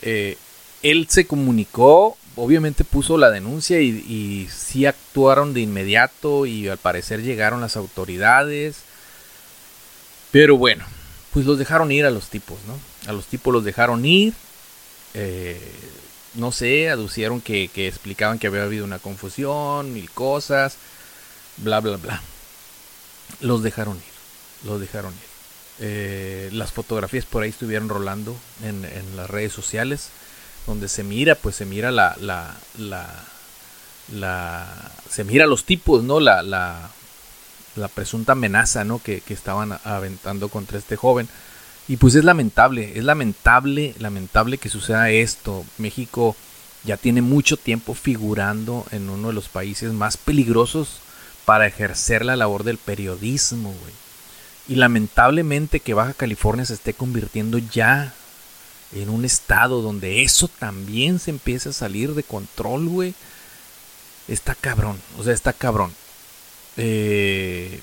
Eh, 0.01 0.37
él 0.81 1.07
se 1.09 1.27
comunicó, 1.27 2.17
obviamente 2.35 2.83
puso 2.83 3.17
la 3.17 3.29
denuncia 3.29 3.81
y, 3.81 3.89
y 3.89 4.49
sí 4.49 4.85
actuaron 4.85 5.53
de 5.53 5.61
inmediato 5.61 6.45
y 6.45 6.69
al 6.69 6.77
parecer 6.77 7.21
llegaron 7.21 7.61
las 7.61 7.75
autoridades 7.75 8.83
pero 10.31 10.57
bueno, 10.57 10.85
pues 11.31 11.45
los 11.45 11.57
dejaron 11.57 11.91
ir 11.91 12.05
a 12.05 12.11
los 12.11 12.29
tipos, 12.29 12.57
¿no? 12.67 12.79
A 13.09 13.13
los 13.13 13.25
tipos 13.25 13.53
los 13.53 13.63
dejaron 13.63 14.05
ir. 14.05 14.33
Eh, 15.13 15.59
no 16.35 16.51
sé, 16.51 16.89
aducieron 16.89 17.41
que, 17.41 17.69
explicaban 17.75 18.39
que 18.39 18.47
había 18.47 18.63
habido 18.63 18.85
una 18.85 18.99
confusión, 18.99 19.93
mil 19.93 20.09
cosas, 20.11 20.77
bla, 21.57 21.79
bla, 21.79 21.97
bla. 21.97 22.21
Los 23.41 23.63
dejaron 23.63 23.97
ir, 23.97 24.67
los 24.67 24.79
dejaron 24.79 25.13
ir. 25.13 25.31
Eh, 25.79 26.49
las 26.53 26.71
fotografías 26.71 27.25
por 27.25 27.43
ahí 27.43 27.49
estuvieron 27.49 27.89
rolando 27.89 28.35
en, 28.63 28.85
las 29.15 29.29
redes 29.29 29.51
sociales, 29.51 30.09
donde 30.67 30.87
se 30.87 31.03
mira, 31.03 31.35
pues 31.35 31.55
se 31.55 31.65
mira 31.65 31.91
la, 31.91 32.15
la, 32.19 32.55
la, 34.13 34.91
se 35.09 35.23
mira 35.23 35.47
los 35.47 35.65
tipos, 35.65 36.03
¿no? 36.03 36.19
La, 36.19 36.89
la 37.75 37.87
presunta 37.87 38.33
amenaza 38.33 38.83
¿no? 38.83 38.99
que, 38.99 39.23
estaban 39.29 39.77
aventando 39.83 40.49
contra 40.49 40.77
este 40.77 40.95
joven. 40.95 41.27
Y 41.87 41.97
pues 41.97 42.15
es 42.15 42.23
lamentable, 42.23 42.97
es 42.97 43.03
lamentable, 43.03 43.95
lamentable 43.99 44.57
que 44.57 44.69
suceda 44.69 45.09
esto. 45.09 45.65
México 45.77 46.35
ya 46.83 46.97
tiene 46.97 47.21
mucho 47.21 47.57
tiempo 47.57 47.93
figurando 47.93 48.85
en 48.91 49.09
uno 49.09 49.29
de 49.29 49.33
los 49.33 49.49
países 49.49 49.91
más 49.93 50.17
peligrosos 50.17 50.99
para 51.45 51.67
ejercer 51.67 52.23
la 52.23 52.35
labor 52.35 52.63
del 52.63 52.77
periodismo, 52.77 53.73
Y 54.67 54.75
lamentablemente 54.75 55.79
que 55.79 55.93
Baja 55.93 56.13
California 56.13 56.65
se 56.65 56.75
esté 56.75 56.93
convirtiendo 56.93 57.57
ya 57.57 58.13
en 58.93 59.09
un 59.09 59.25
estado 59.25 59.81
donde 59.81 60.23
eso 60.23 60.47
también 60.47 61.19
se 61.19 61.31
empieza 61.31 61.69
a 61.69 61.73
salir 61.73 62.13
de 62.13 62.23
control, 62.23 62.87
güey. 62.87 63.13
Está 64.27 64.55
cabrón, 64.55 65.01
o 65.17 65.23
sea, 65.23 65.33
está 65.33 65.51
cabrón. 65.53 65.93
Eh, 66.77 67.81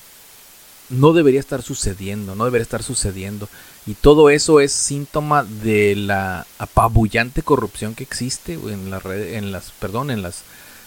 no 0.90 1.12
debería 1.12 1.40
estar 1.40 1.62
sucediendo, 1.62 2.34
no 2.34 2.44
debería 2.44 2.62
estar 2.62 2.82
sucediendo. 2.82 3.48
Y 3.86 3.94
todo 3.94 4.30
eso 4.30 4.60
es 4.60 4.72
síntoma 4.72 5.44
de 5.44 5.96
la 5.96 6.46
apabullante 6.58 7.42
corrupción 7.42 7.94
que 7.94 8.04
existe 8.04 8.54
en 8.54 8.90
las 8.90 9.04
en 9.04 9.52
las, 9.52 9.70
perdón, 9.72 10.10
en 10.10 10.22
las, 10.22 10.42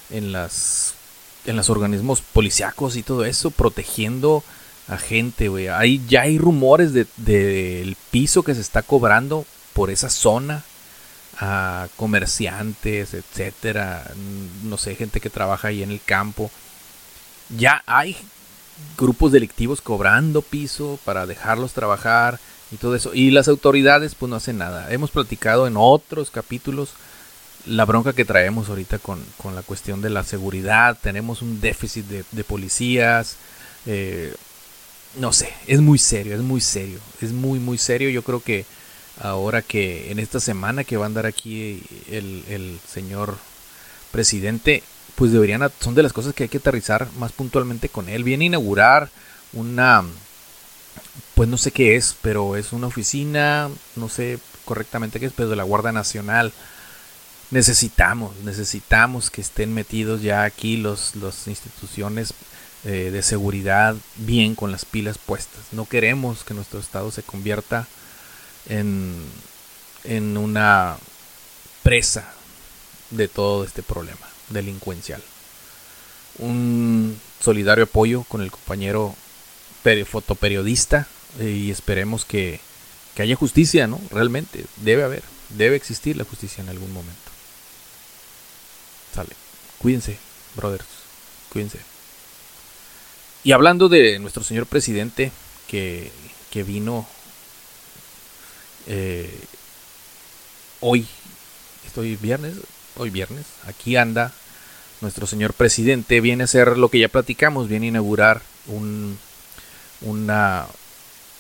en 0.10 0.32
las, 0.32 0.96
en 1.46 1.56
los 1.56 1.70
organismos 1.70 2.22
policíacos 2.22 2.96
y 2.96 3.04
todo 3.04 3.26
eso, 3.26 3.52
protegiendo 3.52 4.44
a 4.88 4.98
gente, 4.98 5.48
güey. 5.48 5.68
Ya 6.08 6.22
hay 6.22 6.38
rumores 6.38 6.94
del 6.94 7.08
de, 7.18 7.96
piso 8.12 8.44
que 8.44 8.56
se 8.56 8.62
está 8.62 8.82
cobrando 8.82 9.46
por 9.74 9.90
esa 9.90 10.10
zona 10.10 10.64
a 11.40 11.88
comerciantes, 11.96 13.14
etcétera, 13.14 14.12
no 14.64 14.78
sé, 14.78 14.96
gente 14.96 15.20
que 15.20 15.30
trabaja 15.30 15.70
ahí 15.70 15.82
en 15.82 15.92
el 15.92 16.02
campo 16.02 16.52
ya 17.58 17.84
hay 17.86 18.16
grupos 18.98 19.32
delictivos 19.32 19.82
cobrando 19.82 20.42
piso 20.42 21.00
para 21.06 21.26
dejarlos 21.26 21.74
trabajar 21.74 22.40
y 22.72 22.78
todo 22.78 22.96
eso. 22.96 23.12
Y 23.14 23.32
las 23.32 23.48
autoridades 23.48 24.16
pues 24.16 24.30
no 24.30 24.36
hacen 24.36 24.58
nada. 24.58 24.92
Hemos 24.92 25.12
platicado 25.12 25.68
en 25.68 25.76
otros 25.78 26.32
capítulos 26.32 26.92
la 27.66 27.86
bronca 27.86 28.14
que 28.14 28.26
traemos 28.26 28.70
ahorita 28.70 29.00
con, 29.00 29.24
la 29.54 29.62
cuestión 29.62 30.02
de 30.02 30.10
la 30.10 30.24
seguridad. 30.24 30.98
Tenemos 31.02 31.42
un 31.42 31.62
déficit 31.62 32.06
de, 32.06 32.44
policías. 32.44 33.36
Eh, 33.86 34.34
no 35.18 35.34
sé, 35.34 35.54
es 35.68 35.82
muy 35.82 35.98
serio, 36.00 36.36
es 36.36 36.42
muy 36.42 36.62
serio. 36.62 37.00
Es 37.22 37.32
muy, 37.32 37.60
muy 37.60 37.78
serio. 37.78 38.10
Yo 38.10 38.24
creo 38.24 38.42
que 38.42 38.66
ahora 39.22 39.62
que 39.62 40.12
en 40.12 40.20
esta 40.20 40.40
semana 40.40 40.84
que 40.84 40.98
va 40.98 41.06
a 41.06 41.08
andar 41.08 41.26
aquí 41.26 41.84
el, 42.10 42.44
el 42.48 42.80
señor 42.88 43.38
presidente, 44.12 44.84
pues 45.22 45.32
deberían, 45.32 45.72
son 45.80 45.94
de 45.94 46.02
las 46.02 46.14
cosas 46.14 46.34
que 46.34 46.42
hay 46.42 46.50
que 46.50 46.58
aterrizar 46.58 47.08
más 47.20 47.32
puntualmente 47.32 47.90
con 47.90 48.10
él. 48.10 48.24
Viene 48.24 48.46
a 48.46 48.48
inaugurar 48.48 49.12
una, 49.54 50.04
pues 51.36 51.48
no 51.48 51.60
sé 51.60 51.70
qué 51.70 51.96
es, 51.96 52.16
pero 52.24 52.56
es 52.56 52.74
una 52.74 52.88
oficina, 52.88 53.70
no 53.96 54.10
sé 54.10 54.40
correctamente 54.66 55.20
qué 55.20 55.28
es, 55.28 55.34
pero 55.36 55.48
de 55.48 55.56
la 55.56 55.62
Guardia 55.62 55.92
Nacional. 55.92 56.52
Necesitamos, 57.52 58.36
necesitamos 58.38 59.30
que 59.30 59.42
estén 59.42 59.76
metidos 59.76 60.24
ya 60.24 60.42
aquí 60.42 60.76
los, 60.76 61.16
las 61.16 61.48
instituciones 61.48 62.34
eh, 62.84 63.12
de 63.12 63.22
seguridad 63.22 63.96
bien 64.16 64.56
con 64.56 64.72
las 64.72 64.86
pilas 64.86 65.20
puestas. 65.20 65.66
No 65.72 65.86
queremos 65.86 66.44
que 66.44 66.56
nuestro 66.56 66.80
estado 66.80 67.12
se 67.12 67.22
convierta 67.22 67.86
en, 68.68 69.14
en 70.04 70.36
una 70.36 70.98
presa 71.84 72.34
de 73.12 73.28
todo 73.28 73.64
este 73.64 73.84
problema 73.84 74.31
delincuencial. 74.52 75.22
Un 76.40 77.20
solidario 77.40 77.86
apoyo 77.86 78.24
con 78.24 78.42
el 78.42 78.52
compañero 78.52 79.16
fotoperiodista 80.06 81.08
eh, 81.40 81.50
y 81.50 81.72
esperemos 81.72 82.24
que, 82.26 82.60
que 83.16 83.24
haya 83.24 83.36
justicia, 83.36 83.88
¿no? 83.88 84.00
Realmente, 84.12 84.66
debe 84.78 85.04
haber, 85.04 85.24
debe 85.50 85.76
existir 85.76 86.18
la 86.18 86.24
justicia 86.24 86.64
en 86.64 86.70
algún 86.70 86.94
momento. 86.94 87.32
Sale. 89.14 89.36
Cuídense, 89.80 90.18
brothers. 90.56 90.86
Cuídense. 91.52 91.80
Y 93.44 93.54
hablando 93.54 93.90
de 93.90 94.20
nuestro 94.20 94.44
señor 94.44 94.68
presidente 94.68 95.32
que, 95.68 96.12
que 96.52 96.64
vino 96.64 97.08
eh, 98.88 99.34
hoy, 100.80 101.08
estoy 101.86 102.16
viernes, 102.16 102.56
hoy 103.02 103.10
viernes, 103.10 103.48
aquí 103.66 103.96
anda 103.96 104.32
nuestro 105.02 105.26
señor 105.26 105.54
presidente, 105.54 106.22
viene 106.22 106.44
a 106.44 106.48
ser 106.48 106.78
lo 106.78 106.90
que 106.90 107.00
ya 107.00 107.08
platicamos, 107.08 107.68
viene 107.68 107.88
a 107.88 107.90
inaugurar 107.90 108.44
un, 108.68 109.18
una, 110.02 110.68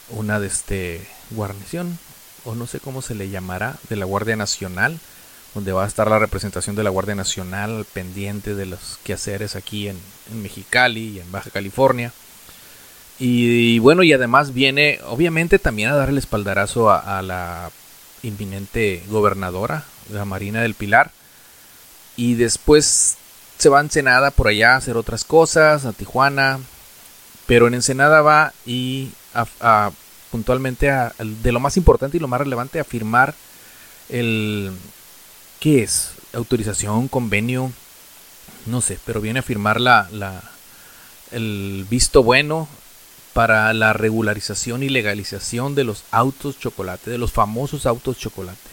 una 0.09 0.39
de 0.39 0.47
este, 0.47 1.07
guarnición, 1.29 1.99
o 2.45 2.55
no 2.55 2.65
sé 2.65 2.79
cómo 2.79 3.03
se 3.03 3.13
le 3.13 3.29
llamará, 3.29 3.75
de 3.89 3.95
la 3.95 4.05
Guardia 4.05 4.35
Nacional, 4.35 4.99
donde 5.53 5.71
va 5.71 5.83
a 5.83 5.87
estar 5.87 6.09
la 6.09 6.17
representación 6.17 6.75
de 6.75 6.83
la 6.83 6.89
Guardia 6.89 7.13
Nacional 7.13 7.85
pendiente 7.93 8.55
de 8.55 8.65
los 8.65 8.97
quehaceres 9.03 9.55
aquí 9.55 9.87
en, 9.87 9.99
Mexicali 10.41 11.09
y 11.09 11.19
en 11.19 11.31
Baja 11.31 11.51
California. 11.51 12.11
Y, 13.19 13.77
bueno, 13.79 14.01
y 14.01 14.13
además 14.13 14.53
viene 14.53 14.99
obviamente 15.05 15.59
también 15.59 15.89
a 15.89 15.95
dar 15.95 16.09
el 16.09 16.17
espaldarazo 16.17 16.89
a, 16.89 17.19
a 17.19 17.21
la 17.21 17.69
inminente 18.23 19.03
gobernadora, 19.09 19.83
la 20.09 20.25
Marina 20.25 20.61
del 20.63 20.73
Pilar, 20.73 21.11
y 22.15 22.35
después 22.35 23.17
se 23.57 23.69
va 23.69 23.79
a 23.79 23.81
Ensenada 23.81 24.31
por 24.31 24.47
allá 24.47 24.73
a 24.73 24.77
hacer 24.77 24.97
otras 24.97 25.23
cosas, 25.23 25.85
a 25.85 25.93
Tijuana. 25.93 26.59
Pero 27.45 27.67
en 27.67 27.73
Ensenada 27.73 28.21
va 28.21 28.53
y 28.65 29.11
a, 29.33 29.91
puntualmente 30.31 30.89
a, 30.89 31.13
de 31.17 31.51
lo 31.51 31.59
más 31.59 31.77
importante 31.77 32.17
y 32.17 32.19
lo 32.19 32.27
más 32.27 32.41
relevante 32.41 32.79
a 32.79 32.83
firmar 32.83 33.35
el... 34.09 34.71
¿Qué 35.59 35.83
es? 35.83 36.13
Autorización, 36.33 37.07
convenio, 37.07 37.71
no 38.65 38.81
sé, 38.81 38.97
pero 39.05 39.21
viene 39.21 39.39
a 39.39 39.43
firmar 39.43 39.79
la, 39.79 40.07
la, 40.11 40.41
el 41.31 41.85
visto 41.89 42.23
bueno 42.23 42.67
para 43.33 43.73
la 43.73 43.93
regularización 43.93 44.81
y 44.81 44.89
legalización 44.89 45.75
de 45.75 45.83
los 45.83 46.03
autos 46.09 46.59
chocolate, 46.59 47.11
de 47.11 47.17
los 47.17 47.31
famosos 47.31 47.85
autos 47.85 48.17
chocolate. 48.17 48.70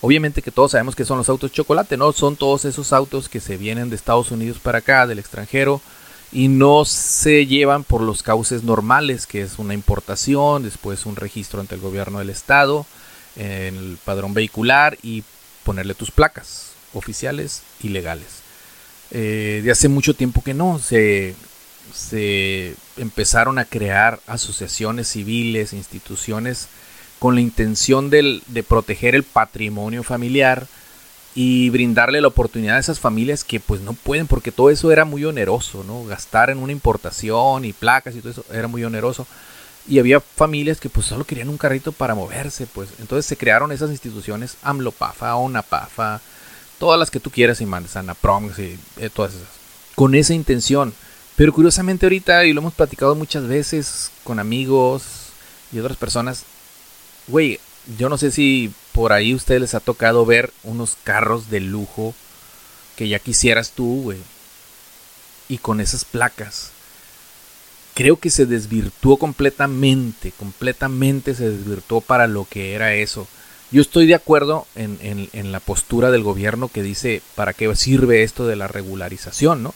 Obviamente 0.00 0.42
que 0.42 0.52
todos 0.52 0.72
sabemos 0.72 0.94
que 0.94 1.04
son 1.04 1.18
los 1.18 1.28
autos 1.28 1.50
chocolate, 1.50 1.96
¿no? 1.96 2.12
Son 2.12 2.36
todos 2.36 2.64
esos 2.64 2.92
autos 2.92 3.28
que 3.28 3.40
se 3.40 3.56
vienen 3.56 3.90
de 3.90 3.96
Estados 3.96 4.30
Unidos 4.30 4.58
para 4.58 4.78
acá, 4.78 5.06
del 5.06 5.18
extranjero, 5.18 5.80
y 6.30 6.48
no 6.48 6.84
se 6.84 7.46
llevan 7.46 7.84
por 7.84 8.02
los 8.02 8.22
cauces 8.22 8.62
normales, 8.62 9.26
que 9.26 9.42
es 9.42 9.58
una 9.58 9.74
importación, 9.74 10.62
después 10.62 11.06
un 11.06 11.16
registro 11.16 11.60
ante 11.60 11.74
el 11.74 11.80
gobierno 11.80 12.20
del 12.20 12.30
estado, 12.30 12.86
en 13.36 13.76
el 13.76 13.98
padrón 14.04 14.34
vehicular 14.34 14.98
y 15.02 15.24
ponerle 15.64 15.94
tus 15.94 16.10
placas 16.10 16.72
oficiales 16.94 17.62
y 17.82 17.88
legales. 17.88 18.42
Eh, 19.10 19.62
de 19.64 19.70
hace 19.70 19.88
mucho 19.88 20.14
tiempo 20.14 20.42
que 20.42 20.54
no, 20.54 20.78
se, 20.78 21.34
se 21.94 22.74
empezaron 22.96 23.58
a 23.58 23.64
crear 23.64 24.20
asociaciones 24.26 25.08
civiles, 25.08 25.72
instituciones 25.72 26.68
con 27.18 27.34
la 27.34 27.40
intención 27.40 28.10
de 28.10 28.64
proteger 28.66 29.14
el 29.14 29.22
patrimonio 29.22 30.02
familiar 30.02 30.66
y 31.34 31.70
brindarle 31.70 32.20
la 32.20 32.26
oportunidad 32.26 32.76
a 32.76 32.80
esas 32.80 32.98
familias 32.98 33.44
que 33.44 33.60
pues 33.60 33.80
no 33.80 33.92
pueden 33.92 34.26
porque 34.26 34.50
todo 34.50 34.70
eso 34.70 34.90
era 34.90 35.04
muy 35.04 35.24
oneroso, 35.24 35.84
¿no? 35.84 36.04
Gastar 36.04 36.50
en 36.50 36.58
una 36.58 36.72
importación 36.72 37.64
y 37.64 37.72
placas 37.72 38.16
y 38.16 38.20
todo 38.20 38.32
eso 38.32 38.44
era 38.52 38.66
muy 38.66 38.82
oneroso. 38.82 39.24
Y 39.86 40.00
había 40.00 40.20
familias 40.20 40.80
que 40.80 40.88
pues 40.88 41.06
solo 41.06 41.24
querían 41.24 41.48
un 41.48 41.56
carrito 41.56 41.92
para 41.92 42.16
moverse, 42.16 42.66
pues. 42.66 42.88
Entonces 42.98 43.24
se 43.24 43.36
crearon 43.36 43.70
esas 43.70 43.90
instituciones, 43.90 44.56
AMLOPAFA, 44.62 45.36
ONAPAFA, 45.36 46.20
todas 46.80 46.98
las 46.98 47.10
que 47.10 47.20
tú 47.20 47.30
quieras 47.30 47.60
y 47.60 47.66
mandes, 47.66 47.96
ANAPROM, 47.96 48.50
y 48.58 48.76
eh, 48.96 49.08
todas 49.08 49.34
esas. 49.34 49.48
Con 49.94 50.16
esa 50.16 50.34
intención. 50.34 50.92
Pero 51.36 51.52
curiosamente 51.52 52.04
ahorita, 52.04 52.46
y 52.46 52.52
lo 52.52 52.60
hemos 52.62 52.74
platicado 52.74 53.14
muchas 53.14 53.46
veces 53.46 54.10
con 54.24 54.40
amigos 54.40 55.04
y 55.72 55.78
otras 55.78 55.96
personas, 55.96 56.42
güey, 57.28 57.60
yo 57.98 58.08
no 58.08 58.18
sé 58.18 58.30
si 58.30 58.72
por 58.92 59.12
ahí 59.12 59.32
a 59.32 59.36
ustedes 59.36 59.60
les 59.60 59.74
ha 59.74 59.80
tocado 59.80 60.26
ver 60.26 60.52
unos 60.64 60.96
carros 61.04 61.50
de 61.50 61.60
lujo 61.60 62.14
que 62.96 63.08
ya 63.08 63.18
quisieras 63.18 63.70
tú, 63.70 64.02
güey. 64.02 64.18
Y 65.48 65.58
con 65.58 65.80
esas 65.80 66.04
placas. 66.04 66.72
Creo 67.94 68.16
que 68.16 68.30
se 68.30 68.44
desvirtuó 68.44 69.16
completamente, 69.16 70.32
completamente 70.32 71.34
se 71.34 71.48
desvirtuó 71.48 72.00
para 72.00 72.26
lo 72.26 72.44
que 72.44 72.74
era 72.74 72.94
eso. 72.94 73.26
Yo 73.70 73.82
estoy 73.82 74.06
de 74.06 74.14
acuerdo 74.14 74.66
en, 74.74 75.28
en 75.32 75.52
la 75.52 75.60
postura 75.60 76.10
del 76.10 76.22
gobierno 76.22 76.68
que 76.68 76.82
dice 76.82 77.22
para 77.34 77.52
qué 77.52 77.74
sirve 77.76 78.22
esto 78.22 78.46
de 78.46 78.56
la 78.56 78.68
regularización, 78.68 79.62
¿no? 79.62 79.74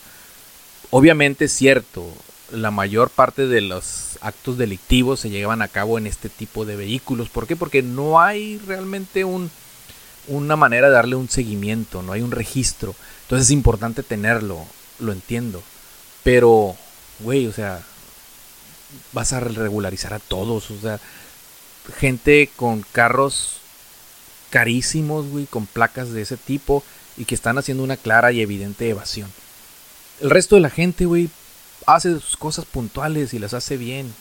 Obviamente 0.90 1.46
es 1.46 1.52
cierto, 1.52 2.06
la 2.52 2.70
mayor 2.70 3.10
parte 3.10 3.46
de 3.46 3.60
los 3.60 4.18
actos 4.20 4.58
delictivos 4.58 5.20
se 5.20 5.30
llevan 5.30 5.62
a 5.62 5.68
cabo 5.68 5.98
en 5.98 6.06
este 6.06 6.28
tipo 6.28 6.64
de 6.64 6.76
vehículos. 6.76 7.28
¿Por 7.28 7.46
qué? 7.46 7.56
Porque 7.56 7.82
no 7.82 8.20
hay 8.20 8.58
realmente 8.66 9.24
un, 9.24 9.50
una 10.28 10.56
manera 10.56 10.88
de 10.88 10.94
darle 10.94 11.16
un 11.16 11.28
seguimiento, 11.28 12.02
no 12.02 12.12
hay 12.12 12.20
un 12.20 12.30
registro. 12.30 12.94
Entonces 13.22 13.48
es 13.48 13.50
importante 13.52 14.02
tenerlo, 14.02 14.64
lo 15.00 15.12
entiendo. 15.12 15.62
Pero, 16.22 16.76
güey, 17.20 17.46
o 17.46 17.52
sea, 17.52 17.82
vas 19.12 19.32
a 19.32 19.40
regularizar 19.40 20.14
a 20.14 20.18
todos, 20.18 20.70
o 20.70 20.78
sea, 20.78 21.00
gente 21.98 22.50
con 22.54 22.84
carros 22.92 23.56
carísimos, 24.50 25.26
güey, 25.26 25.46
con 25.46 25.66
placas 25.66 26.12
de 26.12 26.22
ese 26.22 26.36
tipo 26.36 26.84
y 27.16 27.24
que 27.24 27.34
están 27.34 27.58
haciendo 27.58 27.82
una 27.82 27.96
clara 27.96 28.32
y 28.32 28.42
evidente 28.42 28.88
evasión. 28.88 29.30
El 30.20 30.30
resto 30.30 30.54
de 30.54 30.60
la 30.60 30.70
gente, 30.70 31.06
güey, 31.06 31.30
hace 31.86 32.20
sus 32.20 32.36
cosas 32.36 32.64
puntuales 32.64 33.34
y 33.34 33.38
las 33.38 33.54
hace 33.54 33.76
bien. 33.76 34.12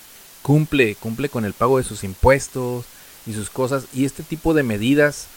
Cumple, 0.42 0.96
cumple 0.96 1.30
con 1.30 1.46
el 1.46 1.54
pago 1.54 1.78
de 1.78 1.84
sus 1.84 2.04
impuestos 2.04 2.86
y 3.26 3.34
sus 3.34 3.50
cosas. 3.50 3.86
Y 3.94 4.06
este 4.06 4.24
tipo 4.24 4.54
de 4.54 4.64
medidas, 4.64 5.28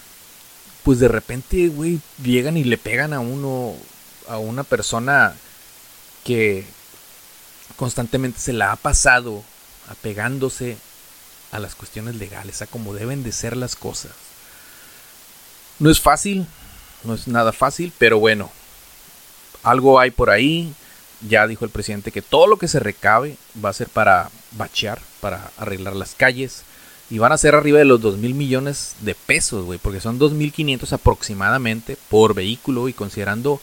pues 0.82 0.98
de 0.98 1.08
repente, 1.08 1.68
güey, 1.68 2.00
llegan 2.22 2.56
y 2.56 2.64
le 2.64 2.78
pegan 2.78 3.12
a 3.12 3.20
uno, 3.20 3.74
a 4.28 4.38
una 4.38 4.64
persona 4.64 5.34
que 6.24 6.64
constantemente 7.76 8.40
se 8.40 8.52
la 8.52 8.72
ha 8.72 8.76
pasado 8.76 9.42
apegándose 9.88 10.76
a 11.52 11.58
las 11.58 11.74
cuestiones 11.74 12.16
legales, 12.16 12.62
a 12.62 12.66
como 12.66 12.94
deben 12.94 13.22
de 13.22 13.32
ser 13.32 13.56
las 13.56 13.76
cosas. 13.76 14.12
No 15.78 15.90
es 15.90 16.00
fácil, 16.00 16.46
no 17.04 17.14
es 17.14 17.28
nada 17.28 17.52
fácil, 17.52 17.92
pero 17.98 18.18
bueno, 18.18 18.50
algo 19.62 20.00
hay 20.00 20.10
por 20.10 20.30
ahí 20.30 20.74
ya 21.28 21.46
dijo 21.46 21.64
el 21.64 21.70
presidente 21.70 22.12
que 22.12 22.22
todo 22.22 22.46
lo 22.46 22.58
que 22.58 22.68
se 22.68 22.80
recabe 22.80 23.36
va 23.62 23.70
a 23.70 23.74
ser 23.74 23.88
para 23.88 24.30
bachear, 24.52 25.00
para 25.20 25.50
arreglar 25.56 25.96
las 25.96 26.14
calles. 26.14 26.62
Y 27.10 27.18
van 27.18 27.32
a 27.32 27.38
ser 27.38 27.54
arriba 27.54 27.78
de 27.78 27.84
los 27.84 28.00
2 28.00 28.16
mil 28.16 28.34
millones 28.34 28.96
de 29.00 29.14
pesos, 29.14 29.64
güey, 29.64 29.78
porque 29.78 30.00
son 30.00 30.18
2.500 30.18 30.92
aproximadamente 30.92 31.98
por 32.08 32.34
vehículo 32.34 32.88
y 32.88 32.94
considerando 32.94 33.60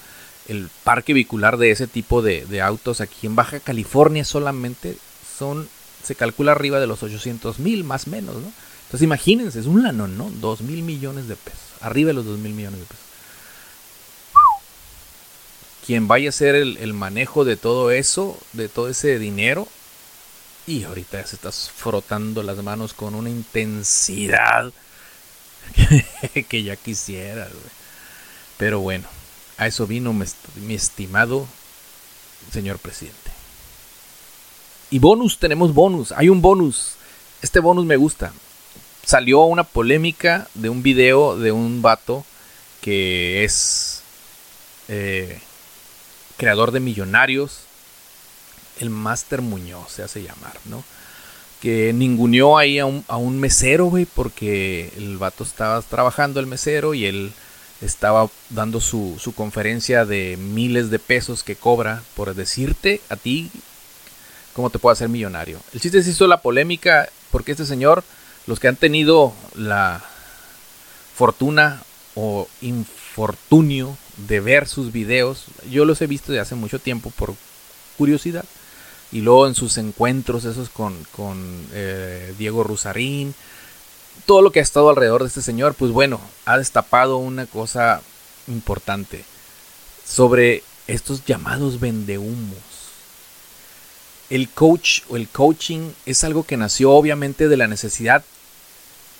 el 0.47 0.69
parque 0.83 1.13
vehicular 1.13 1.57
de 1.57 1.71
ese 1.71 1.87
tipo 1.87 2.21
de, 2.21 2.61
autos 2.61 3.01
aquí 3.01 3.25
en 3.25 3.35
Baja 3.35 3.59
California 3.59 4.25
solamente 4.25 4.97
son, 5.37 5.67
se 6.03 6.15
calcula 6.15 6.51
arriba 6.51 6.79
de 6.79 6.87
los 6.87 7.01
800 7.01 7.59
mil 7.59 7.83
más 7.83 8.07
o 8.07 8.11
menos, 8.11 8.35
¿no? 8.35 8.51
Entonces 8.85 9.03
imagínense, 9.03 9.59
es 9.59 9.65
un 9.65 9.81
lanón, 9.81 10.17
¿no? 10.17 10.29
2 10.29 10.61
mil 10.61 10.83
millones 10.83 11.27
de 11.27 11.35
pesos, 11.35 11.59
arriba 11.81 12.09
de 12.09 12.13
los 12.13 12.25
2 12.25 12.37
mil 12.39 12.53
millones 12.53 12.79
de 12.79 12.85
pesos 12.85 13.10
quien 15.85 16.07
vaya 16.07 16.27
a 16.27 16.29
hacer 16.29 16.55
el, 16.55 16.93
manejo 16.93 17.45
de 17.45 17.57
todo 17.57 17.91
eso, 17.91 18.37
de 18.53 18.69
todo 18.69 18.89
ese 18.89 19.19
dinero, 19.19 19.67
y 20.67 20.83
ahorita 20.83 21.25
se 21.25 21.35
estás 21.35 21.71
frotando 21.75 22.43
las 22.43 22.57
manos 22.63 22.93
con 22.93 23.15
una 23.15 23.29
intensidad 23.29 24.71
que, 26.49 26.63
ya 26.63 26.75
quisiera. 26.75 27.47
Pero 28.57 28.79
bueno, 28.79 29.07
a 29.57 29.67
eso 29.67 29.87
vino 29.87 30.13
mi 30.13 30.73
estimado 30.73 31.47
señor 32.51 32.79
presidente. 32.79 33.31
Y 34.89 34.99
bonus, 34.99 35.39
tenemos 35.39 35.73
bonus. 35.73 36.11
Hay 36.11 36.29
un 36.29 36.41
bonus. 36.41 36.95
Este 37.41 37.59
bonus 37.59 37.85
me 37.85 37.95
gusta. 37.95 38.33
Salió 39.05 39.41
una 39.41 39.63
polémica 39.63 40.47
de 40.53 40.69
un 40.69 40.83
video 40.83 41.37
de 41.37 41.51
un 41.51 41.81
vato 41.81 42.25
que 42.81 43.43
es 43.43 44.01
eh, 44.87 45.39
creador 46.41 46.71
de 46.71 46.79
Millonarios, 46.79 47.59
el 48.79 48.89
Master 48.89 49.43
Muñoz 49.43 49.91
se 49.91 50.01
hace 50.01 50.23
llamar, 50.23 50.53
¿no? 50.65 50.83
Que 51.61 51.93
ninguneó 51.93 52.57
ahí 52.57 52.79
a 52.79 52.87
un, 52.87 53.05
a 53.07 53.17
un 53.17 53.39
mesero, 53.39 53.85
güey, 53.85 54.05
porque 54.05 54.91
el 54.97 55.19
vato 55.19 55.43
estaba 55.43 55.79
trabajando 55.83 56.39
el 56.39 56.47
mesero 56.47 56.95
y 56.95 57.05
él 57.05 57.31
estaba 57.79 58.27
dando 58.49 58.81
su, 58.81 59.17
su, 59.19 59.35
conferencia 59.35 60.03
de 60.03 60.35
miles 60.35 60.89
de 60.89 60.97
pesos 60.97 61.43
que 61.43 61.55
cobra 61.55 62.01
por 62.15 62.33
decirte 62.33 63.01
a 63.09 63.17
ti 63.17 63.51
cómo 64.53 64.71
te 64.71 64.79
puedo 64.79 64.93
hacer 64.93 65.09
millonario. 65.09 65.59
El 65.75 65.79
chiste 65.79 66.01
se 66.01 66.09
hizo 66.09 66.25
la 66.25 66.41
polémica 66.41 67.07
porque 67.29 67.51
este 67.51 67.67
señor, 67.67 68.03
los 68.47 68.59
que 68.59 68.67
han 68.67 68.77
tenido 68.77 69.31
la 69.53 70.03
fortuna 71.15 71.83
o 72.15 72.47
infortunio 72.61 73.95
de 74.27 74.39
ver 74.39 74.67
sus 74.67 74.91
videos. 74.91 75.45
Yo 75.69 75.85
los 75.85 76.01
he 76.01 76.07
visto 76.07 76.31
de 76.31 76.39
hace 76.39 76.55
mucho 76.55 76.79
tiempo 76.79 77.11
por 77.11 77.35
curiosidad. 77.97 78.45
Y 79.11 79.21
luego 79.21 79.47
en 79.47 79.55
sus 79.55 79.77
encuentros 79.77 80.45
esos 80.45 80.69
con, 80.69 80.95
con 81.11 81.67
eh, 81.73 82.33
Diego 82.37 82.63
Rusarín. 82.63 83.35
Todo 84.25 84.41
lo 84.41 84.51
que 84.51 84.59
ha 84.59 84.63
estado 84.63 84.89
alrededor 84.89 85.21
de 85.21 85.27
este 85.27 85.41
señor, 85.41 85.73
pues 85.73 85.91
bueno, 85.91 86.21
ha 86.45 86.57
destapado 86.57 87.17
una 87.17 87.45
cosa 87.45 88.01
importante 88.47 89.23
sobre 90.05 90.63
estos 90.87 91.25
llamados 91.25 91.79
vendehumos. 91.79 92.57
El 94.29 94.49
coach 94.49 95.01
o 95.09 95.17
el 95.17 95.27
coaching 95.27 95.91
es 96.05 96.23
algo 96.23 96.43
que 96.43 96.57
nació 96.57 96.91
obviamente 96.91 97.47
de 97.47 97.57
la 97.57 97.67
necesidad 97.67 98.23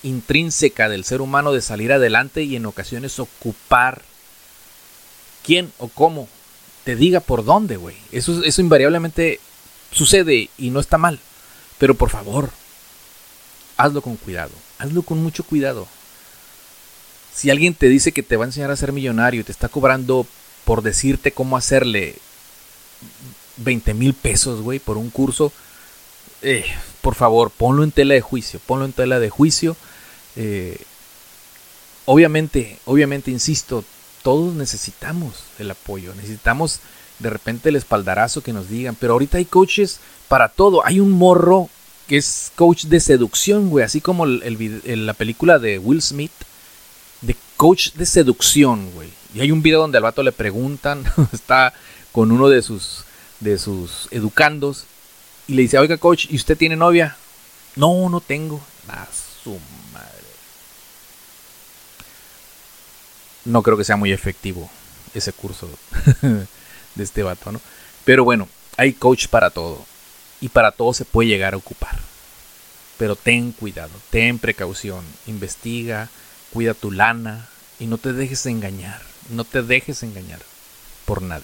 intrínseca 0.04 0.90
del 0.90 1.04
ser 1.04 1.22
humano 1.22 1.52
de 1.52 1.62
salir 1.62 1.92
adelante 1.92 2.44
y 2.44 2.56
en 2.56 2.66
ocasiones 2.66 3.20
ocupar 3.20 4.02
quién 5.44 5.72
o 5.78 5.88
cómo 5.88 6.28
te 6.84 6.96
diga 6.96 7.20
por 7.20 7.46
dónde, 7.46 7.78
güey. 7.78 7.96
Eso, 8.12 8.44
eso 8.44 8.62
invariablemente 8.62 9.40
sucede 9.92 10.50
y 10.58 10.70
no 10.70 10.80
está 10.80 10.98
mal. 10.98 11.20
Pero 11.78 11.96
por 11.96 12.10
favor, 12.10 12.50
hazlo 13.78 14.02
con 14.02 14.16
cuidado. 14.18 14.52
Hazlo 14.78 15.04
con 15.04 15.22
mucho 15.22 15.44
cuidado. 15.44 15.88
Si 17.34 17.50
alguien 17.50 17.74
te 17.74 17.88
dice 17.88 18.12
que 18.12 18.24
te 18.24 18.38
va 18.38 18.46
a 18.46 18.48
enseñar 18.48 18.72
a 18.72 18.76
ser 18.76 18.92
millonario 18.92 19.42
y 19.42 19.44
te 19.44 19.52
está 19.52 19.70
cobrando 19.70 20.26
por 20.66 20.82
decirte 20.82 21.32
cómo 21.32 21.58
hacerle 21.58 22.16
20 23.58 23.94
mil 23.94 24.14
pesos, 24.14 24.62
güey, 24.62 24.80
por 24.80 24.98
un 24.98 25.10
curso, 25.10 25.52
eh, 26.42 26.66
por 27.02 27.16
favor, 27.16 27.52
ponlo 27.52 27.84
en 27.84 27.92
tela 27.92 28.14
de 28.14 28.22
juicio. 28.22 28.60
Ponlo 28.66 28.86
en 28.86 28.94
tela 28.94 29.20
de 29.20 29.30
juicio. 29.30 29.76
Eh, 30.36 30.78
obviamente, 32.06 32.80
obviamente, 32.86 33.32
insisto, 33.32 33.84
todos 34.24 34.54
necesitamos 34.54 35.34
el 35.60 35.72
apoyo, 35.72 36.14
necesitamos 36.16 36.80
de 37.20 37.30
repente 37.30 37.70
el 37.70 37.76
espaldarazo 37.76 38.42
que 38.42 38.54
nos 38.54 38.70
digan, 38.70 38.96
pero 39.00 39.14
ahorita 39.14 39.38
hay 39.38 39.46
coaches 39.46 40.00
para 40.28 40.50
todo, 40.50 40.86
hay 40.86 41.00
un 41.00 41.12
morro 41.12 41.70
que 42.08 42.18
es 42.18 42.52
coach 42.56 42.86
de 42.86 43.00
seducción, 43.00 43.70
güey, 43.70 43.86
así 43.86 44.02
como 44.02 44.26
el, 44.26 45.06
la 45.06 45.14
película 45.14 45.60
de 45.60 45.78
Will 45.78 46.02
Smith, 46.02 46.32
de 47.22 47.36
coach 47.58 47.94
de 47.94 48.06
seducción, 48.06 48.92
güey. 48.92 49.10
Y 49.34 49.40
hay 49.40 49.52
un 49.52 49.62
video 49.62 49.80
donde 49.80 49.98
al 49.98 50.04
vato 50.04 50.24
le 50.24 50.32
preguntan, 50.32 51.04
está 51.32 51.74
con 52.12 52.32
uno 52.32 52.50
de 52.50 52.62
sus 52.62 53.06
de 53.40 53.58
sus 53.58 54.08
educandos 54.12 54.86
y 55.48 55.56
le 55.56 55.64
dice, 55.64 55.78
oiga 55.80 55.98
coach, 55.98 56.28
¿y 56.30 56.36
usted 56.36 56.58
tiene 56.58 56.76
novia? 56.76 57.18
No, 57.76 58.10
no 58.10 58.22
tengo. 58.22 58.62
A 58.88 59.08
su 59.44 59.58
No 63.46 63.64
creo 63.64 63.78
que 63.78 63.84
sea 63.84 63.98
muy 63.98 64.12
efectivo 64.12 64.70
ese 65.14 65.34
curso 65.34 65.70
de 66.22 67.04
este 67.04 67.24
vato, 67.24 67.52
¿no? 67.52 67.62
Pero 68.06 68.24
bueno, 68.24 68.48
hay 68.78 68.94
coach 68.94 69.28
para 69.28 69.50
todo. 69.50 69.86
Y 70.40 70.50
para 70.50 70.72
todo 70.72 70.94
se 70.94 71.06
puede 71.06 71.30
llegar 71.30 71.54
a 71.54 71.58
ocupar. 71.58 72.00
Pero 72.98 73.16
ten 73.16 73.52
cuidado, 73.52 73.92
ten 74.10 74.40
precaución, 74.40 75.04
investiga, 75.28 76.10
cuida 76.52 76.74
tu 76.74 76.92
lana 76.92 77.48
y 77.80 77.86
no 77.86 77.98
te 77.98 78.14
dejes 78.14 78.46
engañar. 78.46 79.02
No 79.30 79.44
te 79.44 79.62
dejes 79.62 80.04
engañar 80.04 80.40
por 81.06 81.22
nadie. 81.22 81.44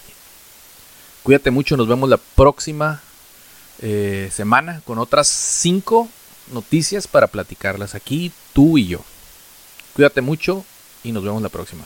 Cuídate 1.22 1.50
mucho, 1.50 1.76
nos 1.76 1.88
vemos 1.88 2.08
la 2.08 2.16
próxima 2.16 3.00
eh, 3.80 4.30
semana 4.32 4.80
con 4.84 4.98
otras 4.98 5.28
cinco 5.28 6.08
noticias 6.52 7.06
para 7.06 7.26
platicarlas 7.26 7.94
aquí, 7.94 8.32
tú 8.52 8.78
y 8.78 8.86
yo. 8.86 9.04
Cuídate 9.94 10.20
mucho 10.20 10.64
y 11.04 11.12
nos 11.12 11.22
vemos 11.22 11.42
la 11.42 11.48
próxima. 11.48 11.84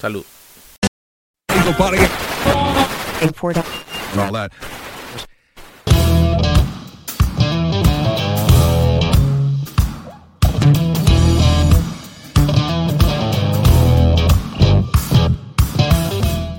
Salud. 0.00 0.24